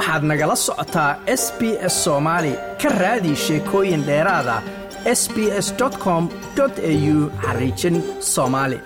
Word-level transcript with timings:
waxaad 0.00 0.22
nagala 0.30 0.56
socotaa 0.66 1.10
s 1.42 1.44
b 1.58 1.60
s 1.92 1.94
soomaali 2.04 2.52
ka 2.82 2.88
raadi 3.02 3.32
sheekooyin 3.44 4.02
dheeraada 4.08 4.56
s 5.20 5.22
b 5.34 5.36
s 5.66 5.68
com 6.04 6.22
au 6.62 7.18
xariijin 7.44 7.96
soomaali 8.34 8.78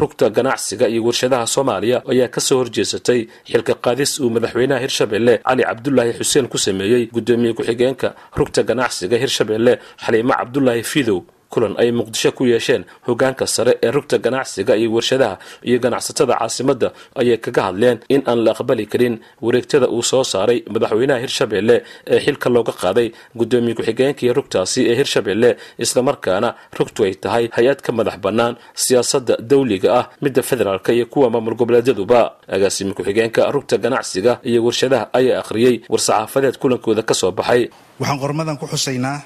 rugta 0.00 0.26
ganacsiga 0.36 0.86
iyo 0.92 1.00
warshadaha 1.08 1.46
soomaaliya 1.54 1.98
ayaa 2.12 2.28
ka 2.34 2.40
soo 2.46 2.58
horjeesatay 2.60 3.20
xilka 3.50 3.74
qaadis 3.84 4.12
uu 4.20 4.30
madaxweynaha 4.36 4.80
hirshabelle 4.84 5.34
cali 5.48 5.62
cabdulaahi 5.68 6.12
xuseen 6.18 6.46
ku 6.52 6.58
sameeyey 6.66 7.02
guddoomiye 7.14 7.52
ku-xigeenka 7.58 8.08
rugta 8.38 8.60
ganacsiga 8.70 9.16
hirshabelle 9.22 9.72
xaliimo 10.04 10.34
cabdulaahi 10.40 10.82
fidow 10.92 11.18
kulan 11.52 11.74
ay 11.82 11.88
muqdisho 11.98 12.30
ku 12.38 12.42
yeesheen 12.52 12.82
hogaanka 13.08 13.44
sare 13.54 13.72
ee 13.86 13.90
rugta 13.96 14.16
ganacsiga 14.26 14.72
iyo 14.80 14.88
warshadaha 14.96 15.34
iyo 15.68 15.78
ganacsatada 15.84 16.34
caasimadda 16.40 16.88
ayay 17.20 17.38
kaga 17.44 17.62
hadleen 17.68 17.98
in 18.14 18.22
aan 18.30 18.38
la 18.44 18.50
aqbali 18.56 18.84
karin 18.92 19.14
wareegtada 19.46 19.86
uu 19.96 20.02
soo 20.10 20.24
saaray 20.32 20.58
madaxweynaha 20.74 21.18
hirshabelle 21.24 21.76
ee 22.14 22.18
xilka 22.26 22.48
looga 22.56 22.72
qaaday 22.82 23.08
guddoomiye 23.38 23.74
ku-xigeenkii 23.78 24.30
rugtaasi 24.38 24.80
ee 24.90 24.94
hirshabelle 25.00 25.50
islamarkaana 25.84 26.48
rugtu 26.78 27.00
ay 27.06 27.14
tahay 27.24 27.44
hay'ad 27.56 27.80
ka 27.86 27.90
madax 27.98 28.16
bannaan 28.26 28.54
siyaasadda 28.84 29.34
dawliga 29.50 29.88
ah 30.00 30.04
midda 30.24 30.42
federaalk 30.50 30.86
iyo 30.96 31.06
kuwa 31.12 31.26
maamul 31.32 31.54
goboleedyaduba. 31.60 32.20
Agaasimi 32.56 32.92
ku-xigeenka 32.96 33.42
rugta 33.54 33.76
ganacsiga 33.84 34.32
iyo 34.50 34.60
warshadaha 34.66 35.04
ayaa 35.18 35.38
akhriyey 35.42 35.74
war-saxaafadeed 35.92 36.56
kulankooda 36.62 37.02
ka 37.08 37.14
soo 37.20 37.30
baxay. 37.38 37.62
Waxaan 38.00 38.18
qormadan 38.22 38.56
ku 38.60 38.66
xusaynaa 38.72 39.18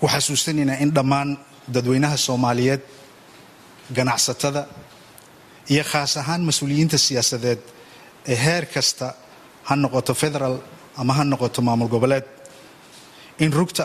ku 0.00 0.06
xasuusanaynaa 0.14 0.78
in 0.84 0.90
dhammaan 0.96 1.28
dadweynaha 1.74 2.16
soomaaliyeed 2.26 2.82
ganacsatada 3.96 4.62
iyo 5.72 5.84
khaas 5.90 6.12
ahaan 6.22 6.42
mas'uuliyiinta 6.48 6.98
siyaasadeed 7.06 7.60
ee 8.32 8.36
heer 8.44 8.64
kasta 8.74 9.06
ha 9.68 9.74
noqoto 9.76 10.12
federal 10.22 10.54
ama 11.00 11.12
ha 11.18 11.22
noqoto 11.32 11.60
maamul 11.68 11.88
goboleed 11.94 12.24
in 13.44 13.52
rugta 13.58 13.82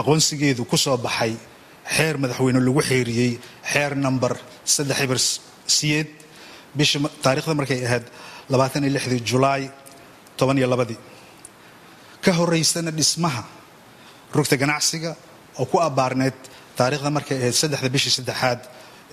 aqoonsigeedu 0.00 0.62
ku 0.70 0.76
soo 0.84 0.96
baxay 1.06 1.32
xeer 1.96 2.14
madaxweyne 2.22 2.60
lagu 2.66 2.80
xeeriyey 2.90 3.32
xeer 3.72 3.92
number 4.06 4.32
saddex 4.74 4.98
ibir 5.04 5.18
siyeed 5.76 6.08
bisha 6.78 6.98
taarikhda 7.24 7.54
markay 7.60 7.80
ahayd 7.88 8.04
labaatan 8.52 8.84
iyo 8.84 8.92
lixdii 8.96 9.20
julaay 9.30 9.62
toban 10.38 10.58
iyo 10.58 10.66
labadii. 10.72 10.98
Ka 12.24 12.30
horeysana 12.38 12.90
dhismaha 12.98 13.42
rugta 14.36 14.56
ganacsiga 14.62 15.10
oo 15.60 15.66
ku 15.72 15.76
abbaarneyd 15.88 16.36
taariikhda 16.78 17.10
markay 17.16 17.36
ahayd 17.42 17.56
saddexda 17.62 17.88
bishii 17.94 18.12
saddexaad 18.18 18.60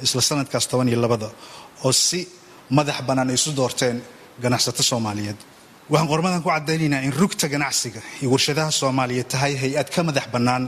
isla 0.05 0.21
sanadkaas 0.29 0.65
toban 0.71 0.87
iyo 0.91 0.99
labada 1.05 1.29
oo 1.85 1.91
si 2.07 2.19
madax 2.77 2.97
bannaan 3.07 3.29
ay 3.31 3.35
isu 3.39 3.51
doorteen 3.59 3.97
ganacsato 4.43 4.83
soomaaliyeed. 4.91 5.39
Waxaan 5.91 6.09
qormadan 6.13 6.41
ku 6.45 6.49
caddaynaynaa 6.55 7.01
in 7.07 7.13
rugta 7.21 7.45
ganacsiga 7.53 7.99
iyo 8.21 8.27
warshadaha 8.33 8.71
soomaaliya 8.81 9.23
tahay 9.33 9.53
hay'ad 9.63 9.87
ka 9.95 10.01
madax 10.07 10.25
bannaan 10.35 10.63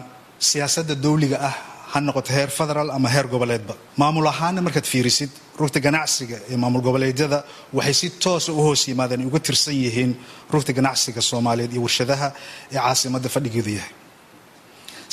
siyaasadda 0.50 0.96
dawliga 1.06 1.38
ah 1.50 1.56
ha 1.92 1.98
noqoto 2.08 2.30
heer 2.38 2.50
federaal 2.60 2.90
ama 2.98 3.10
heer 3.14 3.28
goboleedba. 3.34 3.74
Maamul 4.02 4.28
ahaana 4.34 4.60
markaad 4.66 4.86
fiirisid 4.94 5.32
rugta 5.62 5.80
ganacsiga 5.88 6.38
ee 6.52 6.58
maamul 6.64 6.82
goboleedyada 6.88 7.40
waxay 7.78 7.94
si 8.00 8.08
toosa 8.24 8.50
u 8.52 8.62
hoos 8.66 8.82
yimaadeen 8.90 9.26
uga 9.30 9.40
tirsan 9.48 9.76
yihiin 9.84 10.12
rugta 10.54 10.72
ganacsiga 10.80 11.22
soomaaliyeed 11.30 11.72
iyo 11.76 11.82
warshadaha 11.88 12.28
ee 12.74 12.78
caasimadda 12.86 13.30
fadhigeedu 13.36 13.72
yahay 13.80 13.92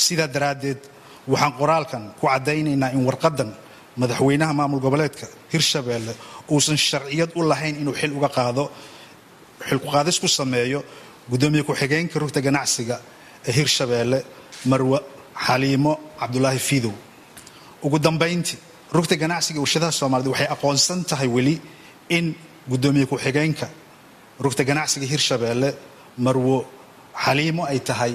sidaa 0.07 0.27
daraaddeed 0.35 0.79
waxaan 1.31 1.53
qoraalkan 1.59 2.03
ku 2.19 2.25
caddaynaynaa 2.31 2.89
in 2.95 3.01
warqadan 3.09 3.49
madaxweynaha 4.01 4.53
maamul 4.59 4.79
goboleedka 4.85 5.25
hirshabeelle 5.53 6.13
uusan 6.53 6.77
sharciyad 6.89 7.29
u 7.35 7.41
lahayn 7.51 7.75
inuu 7.81 7.93
xil 8.01 8.11
uga 8.17 8.29
qaado 8.37 8.63
xilkuqaadis 9.69 10.17
ku 10.23 10.27
sameeyo 10.27 10.79
guddoomiye 11.31 11.63
ku-xigeenka 11.67 12.15
rugta 12.23 12.39
ganacsiga 12.47 12.95
ee 13.47 13.53
hirshabeelle 13.59 14.19
marwe 14.71 14.97
xaliimo 15.45 15.93
cabdulaahi 16.19 16.59
fidow 16.69 16.93
ugu 17.85 17.97
dambayntii 18.07 18.57
rugta 18.97 19.15
ganacsiga 19.23 19.59
warshadaha 19.63 19.91
soomaaliyed 19.99 20.31
waxay 20.33 20.47
aqoonsan 20.55 20.99
tahay 21.09 21.27
weli 21.35 21.55
in 22.17 22.25
guddoomiye 22.71 23.05
ku-xigeenka 23.11 23.67
rugta 24.45 24.63
ganacsiga 24.69 25.05
hirshabeelle 25.13 25.69
marwo 26.25 26.57
xaliimo 27.25 27.63
ay 27.71 27.79
tahay 27.89 28.13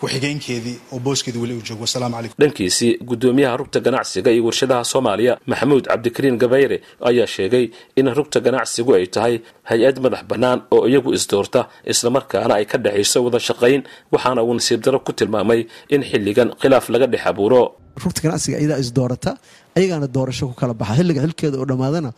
ku-xigeenkeedii 0.00 0.76
oo 0.92 0.98
booskeedii 1.06 1.40
weli 1.42 1.54
uu 1.58 1.62
joogo. 1.68 1.82
Wasalaamu 1.86 2.14
calaykum. 2.16 2.36
Dhankiisii 2.42 2.92
guddoomiyaha 3.08 3.56
rugta 3.56 3.80
ganacsiga 3.80 4.30
iyo 4.30 4.44
warshadaha 4.44 4.84
soomaaliya 4.92 5.38
maxamuud 5.46 5.84
cabdikariin 5.90 6.38
gabayre 6.42 6.78
ayaa 7.10 7.26
sheegay 7.26 7.64
in 7.96 8.06
rugta 8.18 8.40
ganacsigu 8.46 8.94
ay 8.98 9.06
tahay 9.06 9.34
hay'ad 9.70 9.96
madax 10.04 10.22
bannaan 10.30 10.58
oo 10.74 10.86
iyagu 10.90 11.10
isdoorta 11.18 11.60
islamarkaana 11.92 12.54
ay 12.58 12.64
ka 12.70 12.78
dhexayso 12.84 13.18
wada 13.24 13.40
shaqayn 13.48 13.82
waxaana 14.12 14.42
uu 14.46 14.54
nasiib 14.58 14.80
daro 14.84 14.98
ku 15.06 15.12
tilmaamay 15.12 15.60
in 15.94 16.02
xilligan 16.10 16.48
khilaaf 16.60 16.86
laga 16.92 17.06
dhex 17.12 17.24
abuuro 17.30 17.62
rugta 18.02 18.20
ganacsiga 18.24 18.56
iyadaa 18.62 18.78
isdoorata 18.84 19.30
ayagaana 19.78 20.06
doorasho 20.16 20.44
ku 20.50 20.54
kala 20.60 20.74
baxa. 20.80 20.92
Xilliga 20.98 21.20
xilkeeda 21.24 21.56
oo 21.62 21.66
dhammaadana 21.70 22.10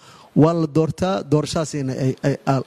waa 0.42 0.54
la 0.60 0.66
doortaa 0.76 1.14
doorashadaasna 1.32 1.92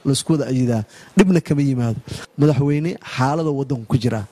laysku 0.08 0.30
wada 0.34 0.44
ayidaa 0.52 0.82
dhibna 1.18 1.40
kama 1.46 1.62
yimaado. 1.68 1.98
Madaxweyne 2.40 2.90
xaalada 3.14 3.50
wadanku 3.58 3.86
ku 3.92 3.96
jiraa 4.04 4.24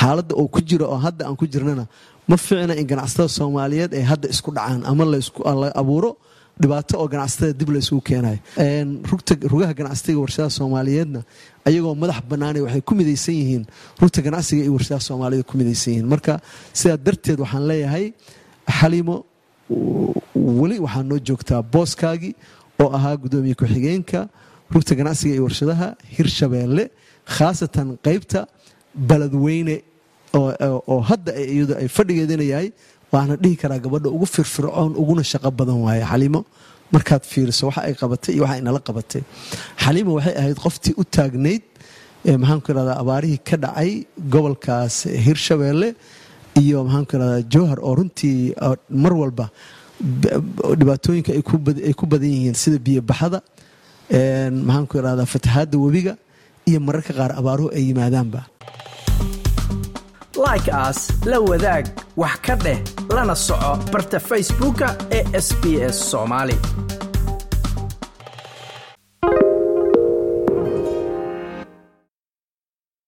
xaaladda 0.00 0.32
oo 0.40 0.46
ku 0.54 0.60
jiro 0.68 0.84
oo 0.94 0.98
hadda 1.06 1.22
aan 1.28 1.36
ku 1.40 1.46
jirnana 1.52 1.84
ma 2.30 2.36
fiicna 2.46 2.74
in 2.80 2.86
ganacsatada 2.90 3.28
soomaaliyeed 3.38 3.92
ay 3.98 4.04
hadda 4.10 4.26
isku 4.34 4.50
dhacaan 4.56 4.80
ama 4.90 5.04
la 5.12 5.68
abuuro 5.82 6.10
dhibaato 6.60 6.92
oo 7.02 7.08
ganacsatada 7.12 7.52
dib 7.60 7.70
la 7.74 7.78
isugu 7.84 8.00
keenayo 8.08 8.38
rugaha 9.52 9.72
ganacsiga 9.80 10.18
warshadaha 10.24 10.50
soomaaliyeedna 10.58 11.20
ayagoo 11.68 11.94
madax 12.02 12.20
bannaanay 12.30 12.62
waxay 12.66 12.80
ku 12.88 12.94
midaysan 13.00 13.34
yihiin. 13.40 13.64
Rugta 14.00 14.20
ganacsiga 14.26 14.62
iyo 14.64 14.72
warshadaha 14.76 15.00
soomaaliyeed 15.08 15.46
ku 15.50 15.54
midaysan 15.60 15.90
yihiin. 15.92 16.06
Marka 16.12 16.34
sidaa 16.72 16.96
darteed 17.06 17.38
waxaan 17.44 17.64
leeyahay 17.70 18.06
xaliimo 18.78 19.16
weli 20.60 20.76
waxaa 20.86 21.02
noo 21.10 21.18
joogtaa 21.28 21.62
booskaagii 21.62 22.34
oo 22.82 22.88
ahaa 22.96 23.16
guddoomiye 23.22 23.54
ku-xigeenka 23.60 24.20
rugta 24.74 24.94
ganacsiga 25.00 25.34
iyo 25.34 25.44
warshadaha 25.48 25.88
hirshabeelle 26.16 26.84
khaasatan 27.36 27.88
qaybta 28.06 28.40
baladweyne 29.08 29.76
oo 30.34 31.00
hadda 31.10 31.32
iyadu 31.54 31.74
ay 31.80 31.88
fadhigeedana 31.96 32.44
yahay 32.52 32.68
waana 33.12 33.34
dhihi 33.42 33.56
karaa 33.62 33.78
gabadha 33.84 34.08
ugu 34.16 34.26
firfircoon 34.34 34.92
uguna 35.02 35.22
shaqo 35.32 35.50
badan 35.58 35.78
waaye. 35.86 36.02
Xaliimo 36.12 36.40
markaad 36.94 37.22
fiiriso 37.32 37.64
waxa 37.68 37.80
ay 37.88 37.94
qabatay 38.00 38.32
iyo 38.34 38.42
waxa 38.46 38.58
inala 38.62 38.80
qabatay. 38.88 39.22
Xaliimo 39.84 40.10
waxay 40.18 40.34
ahayd 40.40 40.58
qoftii 40.64 40.94
u 41.00 41.04
taagnayd 41.16 41.62
maxaanku 42.42 42.68
irahdaa 42.72 42.96
abaarihii 43.02 43.40
ka 43.48 43.56
dhacay 43.64 43.90
gobolkaas 44.32 44.96
hirshabeelle 45.26 45.88
iyo 46.62 46.78
maxaanku 46.86 47.12
irahdaa 47.16 47.42
jowhar 47.54 47.78
oo 47.88 47.94
runtii 47.98 48.38
mar 49.02 49.12
walba 49.22 49.46
dhibaatooyinka 50.80 51.30
ay 51.88 51.94
ku 52.00 52.04
badan 52.12 52.30
yihiin 52.36 52.56
sida 52.62 52.78
biyobaxada 52.86 53.38
maxaanku 54.68 54.94
irahdaa 55.00 55.26
fatahaadda 55.34 55.76
webiga 55.84 56.12
iyo 56.68 56.78
mararka 56.86 57.12
qaar 57.18 57.30
abaaruhu 57.40 57.68
ay 57.76 57.82
yimaadaanba 57.90 58.40
like 60.46 60.68
aas 60.82 61.00
la 61.30 61.38
wadaag 61.50 61.84
wax 62.22 62.36
ka 62.46 62.54
dheh 62.64 62.78
lana 63.14 63.34
soco 63.34 63.78
barta 63.92 64.18
facebooka 64.20 64.96
ee 65.10 65.24
s 65.40 65.54
soomaali 66.10 66.56